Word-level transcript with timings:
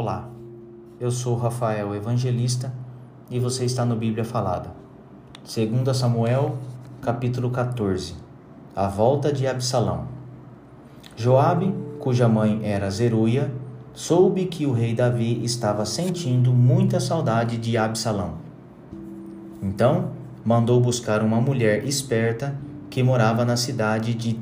Olá, 0.00 0.30
eu 1.00 1.10
sou 1.10 1.34
Rafael 1.34 1.92
Evangelista 1.92 2.72
e 3.28 3.40
você 3.40 3.64
está 3.64 3.84
no 3.84 3.96
Bíblia 3.96 4.24
Falada. 4.24 4.70
2 5.42 5.96
Samuel, 5.96 6.56
capítulo 7.02 7.50
14 7.50 8.14
A 8.76 8.86
volta 8.86 9.32
de 9.32 9.44
Absalão. 9.44 10.06
Joabe, 11.16 11.74
cuja 11.98 12.28
mãe 12.28 12.60
era 12.62 12.88
Zeruia, 12.88 13.52
soube 13.92 14.44
que 14.44 14.66
o 14.66 14.72
rei 14.72 14.94
Davi 14.94 15.44
estava 15.44 15.84
sentindo 15.84 16.52
muita 16.52 17.00
saudade 17.00 17.56
de 17.56 17.76
Absalão. 17.76 18.34
Então, 19.60 20.12
mandou 20.44 20.80
buscar 20.80 21.24
uma 21.24 21.40
mulher 21.40 21.84
esperta 21.84 22.56
que 22.88 23.02
morava 23.02 23.44
na 23.44 23.56
cidade 23.56 24.14
de 24.14 24.32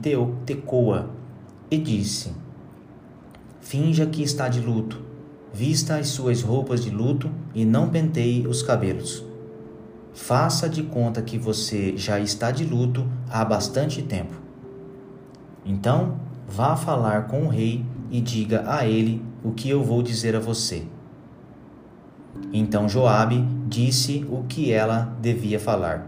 Tecoa 0.44 1.08
e 1.70 1.78
disse: 1.78 2.34
Finja 3.62 4.04
que 4.04 4.22
está 4.22 4.50
de 4.50 4.60
luto, 4.60 5.15
vista 5.52 5.96
as 5.96 6.08
suas 6.08 6.42
roupas 6.42 6.84
de 6.84 6.90
luto 6.90 7.30
e 7.54 7.64
não 7.64 7.88
penteie 7.88 8.46
os 8.46 8.62
cabelos. 8.62 9.24
Faça 10.12 10.68
de 10.68 10.82
conta 10.82 11.20
que 11.22 11.38
você 11.38 11.96
já 11.96 12.18
está 12.18 12.50
de 12.50 12.64
luto 12.64 13.06
há 13.28 13.44
bastante 13.44 14.02
tempo. 14.02 14.34
Então, 15.64 16.18
vá 16.48 16.76
falar 16.76 17.26
com 17.26 17.44
o 17.44 17.48
rei 17.48 17.84
e 18.10 18.20
diga 18.20 18.64
a 18.66 18.86
ele 18.86 19.22
o 19.44 19.52
que 19.52 19.68
eu 19.68 19.82
vou 19.82 20.02
dizer 20.02 20.34
a 20.34 20.40
você. 20.40 20.84
Então 22.52 22.88
Joabe 22.88 23.46
disse 23.66 24.24
o 24.30 24.44
que 24.44 24.72
ela 24.72 25.16
devia 25.20 25.58
falar. 25.58 26.06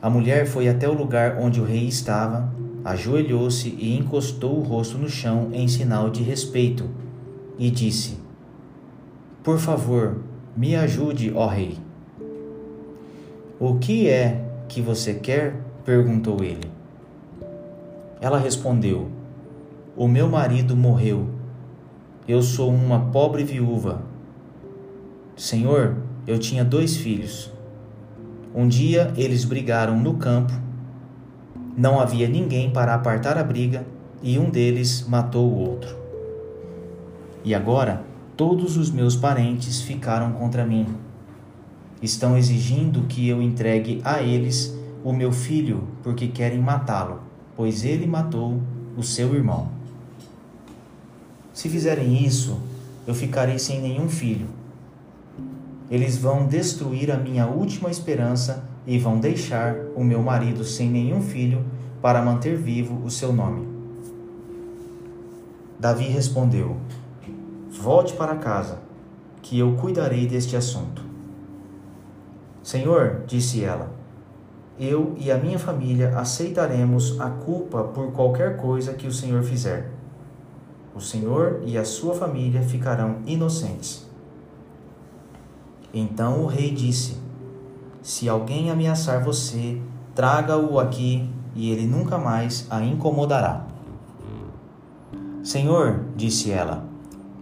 A 0.00 0.10
mulher 0.10 0.46
foi 0.46 0.68
até 0.68 0.88
o 0.88 0.92
lugar 0.92 1.38
onde 1.40 1.60
o 1.60 1.64
rei 1.64 1.86
estava 1.86 2.52
ajoelhou-se 2.84 3.68
e 3.78 3.96
encostou 3.96 4.58
o 4.58 4.62
rosto 4.62 4.98
no 4.98 5.08
chão 5.08 5.48
em 5.52 5.66
sinal 5.66 6.10
de 6.10 6.22
respeito, 6.22 6.90
e 7.58 7.70
disse: 7.70 8.18
Por 9.42 9.58
favor, 9.58 10.18
me 10.56 10.74
ajude, 10.74 11.32
ó 11.34 11.46
rei. 11.46 11.78
O 13.58 13.76
que 13.76 14.08
é 14.08 14.44
que 14.68 14.80
você 14.80 15.14
quer? 15.14 15.60
perguntou 15.84 16.42
ele. 16.42 16.70
Ela 18.20 18.38
respondeu: 18.38 19.08
O 19.96 20.08
meu 20.08 20.28
marido 20.28 20.76
morreu. 20.76 21.28
Eu 22.26 22.42
sou 22.42 22.70
uma 22.70 23.10
pobre 23.10 23.44
viúva. 23.44 24.02
Senhor, 25.36 25.96
eu 26.26 26.38
tinha 26.38 26.64
dois 26.64 26.96
filhos. 26.96 27.52
Um 28.54 28.66
dia 28.66 29.12
eles 29.16 29.44
brigaram 29.44 30.00
no 30.00 30.14
campo 30.14 30.64
não 31.76 31.98
havia 31.98 32.28
ninguém 32.28 32.70
para 32.70 32.94
apartar 32.94 33.36
a 33.36 33.42
briga 33.42 33.84
e 34.22 34.38
um 34.38 34.48
deles 34.48 35.04
matou 35.08 35.50
o 35.50 35.58
outro. 35.58 36.03
E 37.44 37.54
agora 37.54 38.02
todos 38.36 38.78
os 38.78 38.90
meus 38.90 39.14
parentes 39.14 39.82
ficaram 39.82 40.32
contra 40.32 40.64
mim. 40.64 40.86
Estão 42.00 42.36
exigindo 42.36 43.02
que 43.02 43.28
eu 43.28 43.42
entregue 43.42 44.00
a 44.02 44.22
eles 44.22 44.74
o 45.04 45.12
meu 45.12 45.30
filho 45.30 45.84
porque 46.02 46.26
querem 46.28 46.58
matá-lo, 46.58 47.20
pois 47.54 47.84
ele 47.84 48.06
matou 48.06 48.60
o 48.96 49.02
seu 49.02 49.34
irmão. 49.34 49.68
Se 51.52 51.68
fizerem 51.68 52.24
isso, 52.24 52.58
eu 53.06 53.14
ficarei 53.14 53.58
sem 53.58 53.80
nenhum 53.80 54.08
filho. 54.08 54.46
Eles 55.90 56.16
vão 56.16 56.46
destruir 56.46 57.12
a 57.12 57.18
minha 57.18 57.46
última 57.46 57.90
esperança 57.90 58.64
e 58.86 58.98
vão 58.98 59.20
deixar 59.20 59.76
o 59.94 60.02
meu 60.02 60.22
marido 60.22 60.64
sem 60.64 60.90
nenhum 60.90 61.20
filho 61.20 61.64
para 62.00 62.22
manter 62.22 62.56
vivo 62.56 63.02
o 63.04 63.10
seu 63.10 63.32
nome. 63.32 63.68
Davi 65.78 66.04
respondeu: 66.04 66.76
Volte 67.80 68.14
para 68.14 68.36
casa, 68.36 68.78
que 69.42 69.58
eu 69.58 69.74
cuidarei 69.74 70.26
deste 70.26 70.56
assunto. 70.56 71.02
Senhor, 72.62 73.24
disse 73.26 73.62
ela, 73.62 73.90
eu 74.78 75.14
e 75.18 75.30
a 75.30 75.36
minha 75.36 75.58
família 75.58 76.16
aceitaremos 76.18 77.20
a 77.20 77.28
culpa 77.28 77.84
por 77.84 78.12
qualquer 78.12 78.56
coisa 78.56 78.94
que 78.94 79.06
o 79.06 79.12
Senhor 79.12 79.42
fizer. 79.42 79.90
O 80.94 81.00
Senhor 81.00 81.62
e 81.66 81.76
a 81.76 81.84
sua 81.84 82.14
família 82.14 82.62
ficarão 82.62 83.18
inocentes. 83.26 84.08
Então 85.92 86.42
o 86.42 86.46
rei 86.46 86.70
disse: 86.70 87.18
se 88.00 88.28
alguém 88.28 88.70
ameaçar 88.70 89.22
você, 89.22 89.80
traga-o 90.14 90.78
aqui 90.78 91.28
e 91.54 91.70
ele 91.70 91.86
nunca 91.86 92.18
mais 92.18 92.66
a 92.70 92.82
incomodará. 92.82 93.66
Senhor, 95.42 96.04
disse 96.16 96.50
ela, 96.50 96.93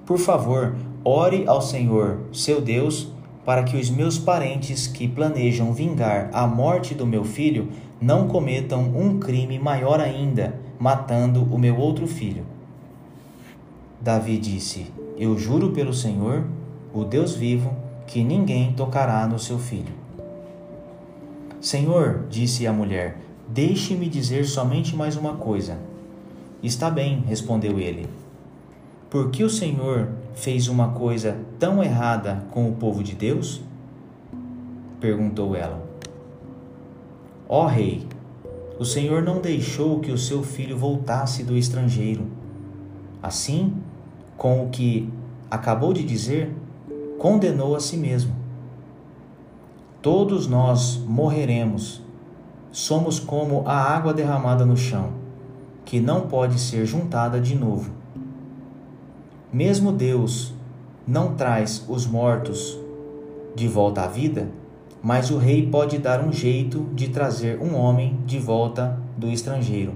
por 0.07 0.19
favor, 0.19 0.75
ore 1.05 1.45
ao 1.47 1.63
Senhor, 1.63 2.21
seu 2.33 2.61
Deus, 2.61 3.09
para 3.45 3.63
que 3.63 3.77
os 3.77 3.91
meus 3.91 4.19
parentes 4.19 4.87
que 4.87 5.09
planejam 5.09 5.73
vingar 5.73 6.31
a 6.33 6.47
morte 6.47 6.95
do 6.95 7.07
meu 7.07 7.25
filho 7.25 7.69
não 8.01 8.27
cometam 8.29 8.83
um 8.97 9.19
crime 9.19 9.59
maior 9.59 10.01
ainda, 10.01 10.59
matando 10.79 11.43
o 11.53 11.59
meu 11.59 11.77
outro 11.77 12.07
filho. 12.07 12.45
Davi 14.01 14.39
disse: 14.39 14.93
Eu 15.17 15.39
juro 15.39 15.71
pelo 15.71 15.95
Senhor, 15.95 16.45
o 16.93 17.05
Deus 17.05 17.35
vivo, 17.35 17.73
que 18.07 18.25
ninguém 18.25 18.73
tocará 18.73 19.27
no 19.27 19.39
seu 19.39 19.59
filho. 19.59 19.95
Senhor, 21.61 22.27
disse 22.29 22.67
a 22.67 22.73
mulher, 22.73 23.19
deixe-me 23.47 24.09
dizer 24.09 24.45
somente 24.45 24.97
mais 24.97 25.17
uma 25.17 25.35
coisa. 25.35 25.79
Está 26.61 26.91
bem, 26.91 27.23
respondeu 27.27 27.79
ele. 27.79 28.09
Por 29.13 29.31
que 29.31 29.45
o 29.45 29.51
Senhor 29.51 30.09
fez 30.33 30.69
uma 30.69 30.89
coisa 30.89 31.37
tão 31.59 31.85
errada 31.85 32.47
com 32.51 32.67
o 32.67 32.73
povo 32.73 33.05
de 33.05 33.15
Deus? 33.15 33.61
perguntou 34.99 35.55
ela. 35.55 35.87
Ó 37.47 37.65
oh, 37.65 37.67
rei, 37.67 38.09
o 38.79 38.87
Senhor 38.87 39.23
não 39.23 39.39
deixou 39.39 40.01
que 40.01 40.11
o 40.11 40.17
seu 40.17 40.43
filho 40.43 40.79
voltasse 40.79 41.45
do 41.45 41.59
estrangeiro. 41.59 42.27
Assim, 43.23 43.75
com 44.39 44.65
o 44.65 44.71
que 44.71 45.13
acabou 45.51 45.93
de 45.93 46.03
dizer, 46.03 46.51
condenou 47.19 47.77
a 47.77 47.81
si 47.81 47.99
mesmo. 47.99 48.35
Todos 50.01 50.47
nós 50.47 50.97
morreremos. 51.07 52.01
Somos 52.71 53.21
como 53.21 53.63
a 53.67 53.77
água 53.77 54.15
derramada 54.15 54.65
no 54.65 54.75
chão, 54.75 55.11
que 55.85 56.01
não 56.01 56.23
pode 56.29 56.59
ser 56.59 56.87
juntada 56.87 57.39
de 57.39 57.55
novo. 57.55 58.01
Mesmo 59.53 59.93
Deus 59.93 60.55
não 61.07 61.35
traz 61.35 61.85
os 61.89 62.07
mortos 62.07 62.79
de 63.55 63.69
volta 63.69 64.03
à 64.03 64.07
vida, 64.07 64.49
mas 65.03 65.31
o 65.31 65.37
rei 65.37 65.69
pode 65.69 65.99
dar 65.99 66.25
um 66.25 66.33
jeito 66.33 66.89
de 66.95 67.09
trazer 67.09 67.61
um 67.61 67.77
homem 67.77 68.19
de 68.25 68.39
volta 68.39 68.99
do 69.17 69.29
estrangeiro. 69.29 69.93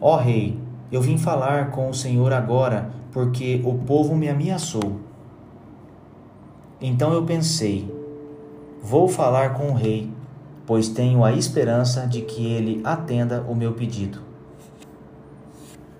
Ó 0.00 0.16
rei, 0.16 0.58
eu 0.92 1.00
vim 1.00 1.18
falar 1.18 1.70
com 1.70 1.88
o 1.88 1.94
Senhor 1.94 2.32
agora, 2.32 2.90
porque 3.10 3.60
o 3.64 3.74
povo 3.74 4.14
me 4.14 4.28
ameaçou. 4.28 5.00
Então 6.80 7.12
eu 7.12 7.24
pensei, 7.24 7.90
Vou 8.88 9.08
falar 9.08 9.54
com 9.54 9.70
o 9.70 9.74
rei, 9.74 10.08
pois 10.64 10.88
tenho 10.88 11.24
a 11.24 11.32
esperança 11.32 12.06
de 12.06 12.20
que 12.20 12.46
ele 12.46 12.80
atenda 12.84 13.44
o 13.48 13.52
meu 13.52 13.72
pedido. 13.72 14.20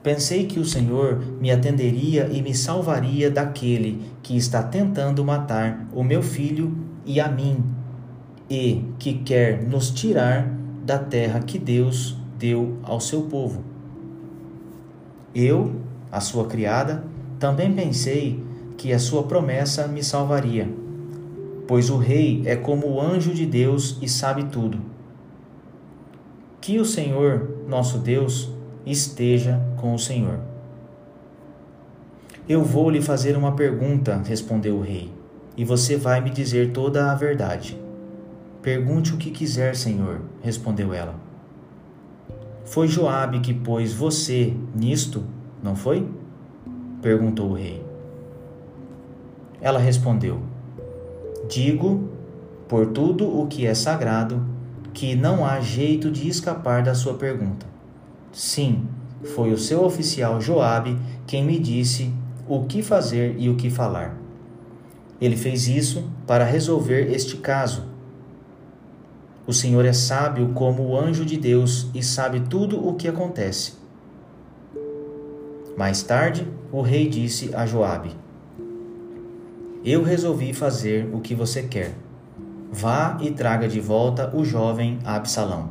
Pensei 0.07 0.47
que 0.47 0.61
o 0.61 0.65
Senhor 0.65 1.21
me 1.41 1.51
atenderia 1.51 2.29
e 2.31 2.41
me 2.41 2.55
salvaria 2.55 3.29
daquele 3.29 4.01
que 4.23 4.37
está 4.37 4.63
tentando 4.63 5.25
matar 5.25 5.89
o 5.93 6.05
meu 6.05 6.23
filho 6.23 6.73
e 7.05 7.19
a 7.19 7.27
mim, 7.29 7.65
e 8.49 8.85
que 9.01 9.15
quer 9.15 9.65
nos 9.65 9.91
tirar 9.91 10.49
da 10.85 10.97
terra 10.97 11.41
que 11.41 11.59
Deus 11.59 12.17
deu 12.39 12.79
ao 12.85 13.01
seu 13.01 13.23
povo. 13.23 13.65
Eu, 15.35 15.75
a 16.13 16.21
sua 16.21 16.47
criada, 16.47 17.03
também 17.41 17.73
pensei 17.73 18.41
que 18.77 18.93
a 18.93 19.01
sua 19.01 19.25
promessa 19.25 19.89
me 19.89 20.05
salvaria 20.05 20.69
pois 21.67 21.91
o 21.91 21.97
rei 21.97 22.45
é 22.47 22.55
como 22.55 22.87
o 22.87 23.01
anjo 23.01 23.35
de 23.35 23.45
Deus 23.45 23.99
e 24.01 24.09
sabe 24.09 24.45
tudo. 24.45 24.79
Que 26.61 26.79
o 26.79 26.85
Senhor, 26.85 27.57
nosso 27.69 27.99
Deus, 27.99 28.56
esteja 28.87 29.61
com 29.77 29.93
o 29.93 29.99
Senhor. 29.99 30.39
Eu 32.49 32.63
vou 32.63 32.89
lhe 32.89 33.03
fazer 33.03 33.37
uma 33.37 33.53
pergunta, 33.53 34.23
respondeu 34.25 34.77
o 34.77 34.81
rei, 34.81 35.13
e 35.57 35.65
você 35.65 35.97
vai 35.97 36.21
me 36.21 36.31
dizer 36.31 36.71
toda 36.73 37.11
a 37.11 37.15
verdade. 37.15 37.77
Pergunte 38.63 39.13
o 39.13 39.17
que 39.17 39.33
quiser, 39.33 39.75
Senhor, 39.75 40.21
respondeu 40.41 40.95
ela. 40.95 41.15
Foi 42.65 42.87
Joabe 42.87 43.41
que 43.41 43.53
pôs 43.53 43.93
você 43.93 44.55
nisto, 44.75 45.25
não 45.63 45.75
foi? 45.75 46.09
perguntou 47.03 47.51
o 47.51 47.55
rei. 47.55 47.85
Ela 49.61 49.79
respondeu: 49.79 50.41
Digo, 51.49 52.09
por 52.69 52.87
tudo 52.87 53.41
o 53.41 53.47
que 53.47 53.67
é 53.67 53.75
sagrado, 53.75 54.45
que 54.93 55.15
não 55.15 55.45
há 55.45 55.61
jeito 55.61 56.11
de 56.11 56.29
escapar 56.29 56.83
da 56.83 56.95
sua 56.95 57.15
pergunta. 57.15 57.67
Sim, 58.37 58.87
foi 59.35 59.51
o 59.51 59.57
seu 59.57 59.83
oficial 59.83 60.39
Joabe 60.43 60.99
quem 61.27 61.43
me 61.43 61.59
disse 61.59 62.13
o 62.47 62.65
que 62.65 62.83
fazer 62.83 63.35
e 63.39 63.49
o 63.49 63.57
que 63.57 63.71
falar. 63.71 64.15
Ele 65.19 65.39
fez 65.39 65.67
isso 65.67 66.11
para 66.27 66.45
resolver 66.45 67.11
este 67.11 67.39
caso. 67.39 67.87
O 69.47 69.55
Senhor 69.55 69.87
é 69.87 69.93
sábio 69.95 70.51
como 70.53 70.83
o 70.83 71.01
anjo 71.01 71.25
de 71.25 71.39
Deus 71.39 71.89
e 71.95 72.03
sabe 72.03 72.41
tudo 72.41 72.87
o 72.87 72.93
que 72.93 73.09
acontece. 73.09 73.73
Mais 75.75 76.03
tarde, 76.03 76.47
o 76.71 76.83
rei 76.83 77.09
disse 77.09 77.55
a 77.55 77.65
Joabe: 77.65 78.11
Eu 79.83 80.03
resolvi 80.03 80.53
fazer 80.53 81.09
o 81.11 81.21
que 81.21 81.35
você 81.35 81.63
quer. 81.63 81.95
Vá 82.71 83.17
e 83.23 83.31
traga 83.31 83.67
de 83.67 83.81
volta 83.81 84.31
o 84.37 84.45
jovem 84.45 84.99
Absalão. 85.07 85.71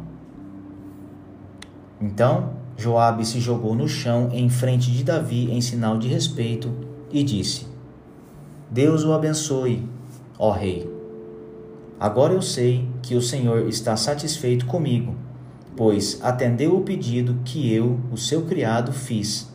Então, 2.01 2.54
Joabe 2.77 3.25
se 3.25 3.39
jogou 3.39 3.73
no 3.73 3.87
chão 3.87 4.29
em 4.31 4.49
frente 4.49 4.91
de 4.91 5.03
Davi 5.03 5.49
em 5.51 5.61
sinal 5.61 5.97
de 5.97 6.07
respeito 6.07 6.71
e 7.11 7.23
disse: 7.23 7.67
Deus 8.69 9.03
o 9.03 9.13
abençoe, 9.13 9.87
ó 10.37 10.51
rei. 10.51 10.93
Agora 11.99 12.33
eu 12.33 12.41
sei 12.41 12.87
que 13.01 13.15
o 13.15 13.21
Senhor 13.21 13.67
está 13.67 13.95
satisfeito 13.95 14.65
comigo, 14.65 15.15
pois 15.77 16.19
atendeu 16.21 16.75
o 16.75 16.81
pedido 16.81 17.39
que 17.45 17.71
eu, 17.73 17.99
o 18.11 18.17
seu 18.17 18.41
criado, 18.43 18.91
fiz. 18.91 19.49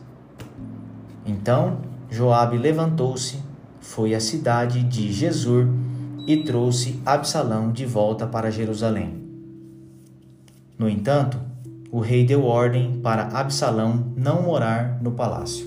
Então 1.27 1.79
Joabe 2.11 2.57
levantou-se, 2.57 3.39
foi 3.79 4.15
à 4.15 4.21
cidade 4.21 4.83
de 4.83 5.13
Jesur 5.13 5.69
e 6.27 6.39
trouxe 6.39 7.01
Absalão 7.05 7.71
de 7.71 7.85
volta 7.85 8.27
para 8.27 8.51
Jerusalém. 8.51 9.23
No 10.79 10.89
entanto, 10.89 11.50
o 11.91 11.99
rei 12.01 12.25
deu 12.25 12.45
ordem 12.45 13.01
para 13.01 13.29
Absalão 13.39 14.13
não 14.17 14.43
morar 14.43 15.03
no 15.03 15.13
palácio. 15.13 15.67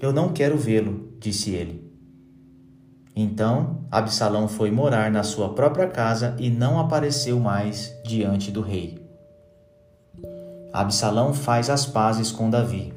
Eu 0.00 0.12
não 0.12 0.28
quero 0.28 0.56
vê-lo, 0.56 1.08
disse 1.18 1.50
ele. 1.50 1.88
Então 3.16 3.80
Absalão 3.90 4.46
foi 4.46 4.70
morar 4.70 5.10
na 5.10 5.22
sua 5.22 5.54
própria 5.54 5.88
casa 5.88 6.36
e 6.38 6.50
não 6.50 6.78
apareceu 6.78 7.40
mais 7.40 7.92
diante 8.04 8.50
do 8.50 8.60
rei. 8.60 9.02
Absalão 10.72 11.32
faz 11.32 11.70
as 11.70 11.86
pazes 11.86 12.30
com 12.30 12.50
Davi. 12.50 12.92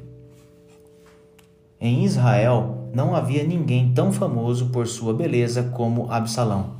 Em 1.80 2.04
Israel 2.04 2.88
não 2.94 3.16
havia 3.16 3.42
ninguém 3.42 3.92
tão 3.94 4.12
famoso 4.12 4.68
por 4.68 4.86
sua 4.86 5.14
beleza 5.14 5.64
como 5.74 6.12
Absalão. 6.12 6.76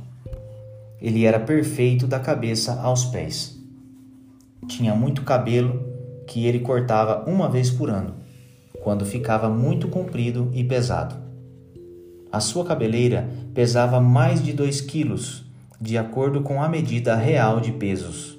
Ele 1.01 1.25
era 1.25 1.39
perfeito 1.39 2.07
da 2.07 2.19
cabeça 2.19 2.79
aos 2.79 3.03
pés. 3.05 3.62
Tinha 4.67 4.95
muito 4.95 5.23
cabelo 5.23 5.81
que 6.27 6.45
ele 6.45 6.59
cortava 6.59 7.29
uma 7.29 7.49
vez 7.49 7.69
por 7.69 7.89
ano, 7.89 8.15
quando 8.81 9.05
ficava 9.05 9.49
muito 9.49 9.87
comprido 9.87 10.49
e 10.53 10.63
pesado. 10.63 11.15
A 12.31 12.39
sua 12.39 12.65
cabeleira 12.65 13.29
pesava 13.53 14.01
mais 14.01 14.43
de 14.43 14.53
2 14.53 14.81
quilos, 14.81 15.45
de 15.79 15.97
acordo 15.97 16.41
com 16.41 16.61
a 16.61 16.69
medida 16.69 17.15
real 17.15 17.59
de 17.59 17.71
pesos. 17.71 18.37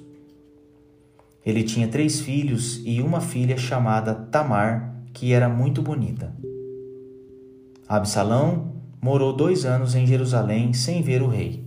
Ele 1.45 1.63
tinha 1.63 1.87
três 1.87 2.19
filhos 2.19 2.81
e 2.83 3.01
uma 3.01 3.21
filha 3.21 3.55
chamada 3.55 4.15
Tamar, 4.15 4.95
que 5.13 5.31
era 5.31 5.47
muito 5.47 5.81
bonita. 5.81 6.35
Absalão 7.87 8.73
morou 8.99 9.31
dois 9.31 9.63
anos 9.63 9.93
em 9.93 10.07
Jerusalém 10.07 10.73
sem 10.73 11.03
ver 11.03 11.21
o 11.21 11.27
rei. 11.27 11.63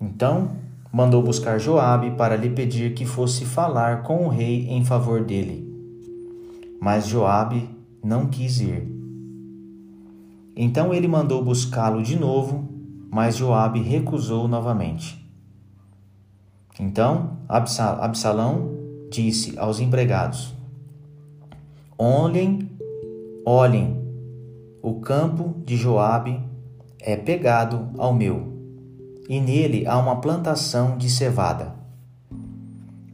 Então 0.00 0.56
mandou 0.94 1.20
buscar 1.20 1.58
Joabe 1.58 2.12
para 2.12 2.36
lhe 2.36 2.48
pedir 2.48 2.94
que 2.94 3.04
fosse 3.04 3.44
falar 3.44 4.04
com 4.04 4.26
o 4.26 4.28
rei 4.28 4.68
em 4.68 4.84
favor 4.84 5.24
dele. 5.24 5.68
Mas 6.80 7.08
Joabe 7.08 7.68
não 8.00 8.28
quis 8.28 8.60
ir. 8.60 8.86
Então 10.54 10.94
ele 10.94 11.08
mandou 11.08 11.42
buscá-lo 11.42 12.00
de 12.00 12.16
novo, 12.16 12.68
mas 13.10 13.34
Joabe 13.34 13.82
recusou 13.82 14.46
novamente. 14.46 15.20
Então 16.78 17.38
Absalão 17.48 18.70
disse 19.10 19.58
aos 19.58 19.80
empregados: 19.80 20.54
Olhem, 21.98 22.70
olhem, 23.44 24.00
o 24.80 25.00
campo 25.00 25.56
de 25.66 25.76
Joabe 25.76 26.40
é 27.00 27.16
pegado 27.16 27.90
ao 27.98 28.14
meu 28.14 28.53
e 29.28 29.40
nele 29.40 29.86
há 29.86 29.98
uma 29.98 30.20
plantação 30.20 30.96
de 30.98 31.08
cevada. 31.08 31.74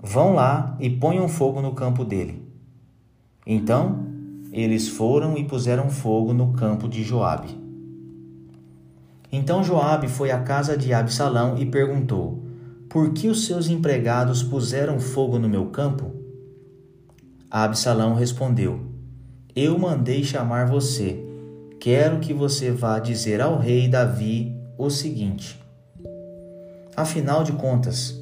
Vão 0.02 0.34
lá 0.34 0.76
e 0.80 0.88
ponham 0.88 1.28
fogo 1.28 1.60
no 1.60 1.72
campo 1.72 2.04
dele. 2.04 2.42
Então 3.46 4.06
eles 4.52 4.88
foram 4.88 5.36
e 5.36 5.44
puseram 5.44 5.88
fogo 5.90 6.32
no 6.32 6.52
campo 6.52 6.88
de 6.88 7.02
Joabe. 7.02 7.58
Então 9.30 9.62
Joabe 9.62 10.08
foi 10.08 10.30
à 10.30 10.40
casa 10.40 10.76
de 10.76 10.92
Absalão 10.92 11.56
e 11.58 11.66
perguntou: 11.66 12.42
Por 12.88 13.12
que 13.12 13.28
os 13.28 13.46
seus 13.46 13.68
empregados 13.68 14.42
puseram 14.42 14.98
fogo 14.98 15.38
no 15.38 15.48
meu 15.48 15.66
campo? 15.66 16.12
Absalão 17.48 18.14
respondeu: 18.14 18.80
Eu 19.54 19.78
mandei 19.78 20.24
chamar 20.24 20.66
você. 20.66 21.24
Quero 21.78 22.18
que 22.18 22.34
você 22.34 22.70
vá 22.70 22.98
dizer 22.98 23.40
ao 23.40 23.58
rei 23.58 23.86
Davi 23.86 24.56
o 24.76 24.90
seguinte: 24.90 25.59
Afinal 26.96 27.44
de 27.44 27.52
contas, 27.52 28.20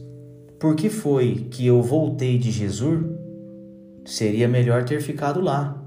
por 0.59 0.77
que 0.77 0.91
foi 0.91 1.47
que 1.51 1.67
eu 1.67 1.81
voltei 1.81 2.39
de 2.39 2.51
Jesus? 2.51 3.03
Seria 4.05 4.47
melhor 4.47 4.85
ter 4.85 5.01
ficado 5.01 5.41
lá. 5.41 5.83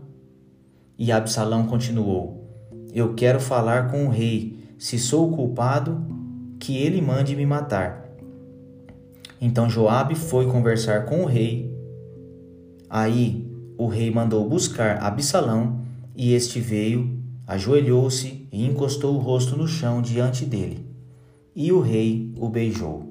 E 0.98 1.12
Absalão 1.12 1.68
continuou: 1.68 2.50
Eu 2.94 3.14
quero 3.14 3.40
falar 3.40 3.92
com 3.92 4.06
o 4.06 4.10
rei. 4.10 4.60
Se 4.80 4.98
sou 4.98 5.32
culpado, 5.32 6.04
que 6.60 6.76
ele 6.76 7.02
mande 7.02 7.36
me 7.36 7.46
matar. 7.46 8.10
Então 9.40 9.70
Joabe 9.70 10.16
foi 10.16 10.48
conversar 10.48 11.06
com 11.06 11.22
o 11.22 11.26
rei. 11.26 11.72
Aí 12.90 13.48
o 13.78 13.88
rei 13.88 14.10
mandou 14.10 14.48
buscar 14.50 14.98
Absalão, 15.04 15.82
e 16.16 16.34
este 16.34 16.60
veio, 16.60 17.20
ajoelhou-se 17.46 18.48
e 18.52 18.66
encostou 18.66 19.16
o 19.16 19.20
rosto 19.20 19.56
no 19.56 19.68
chão 19.68 20.02
diante 20.02 20.46
dele 20.46 20.91
e 21.56 21.72
o 21.72 21.80
rei 21.80 22.32
o 22.38 22.50
beijou. 22.50 23.11